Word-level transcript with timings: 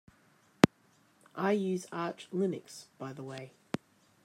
I 1.35 1.51
use 1.51 1.85
Arch 1.91 2.27
Linux 2.33 2.87
by 2.97 3.13
the 3.13 3.21
way. 3.21 3.53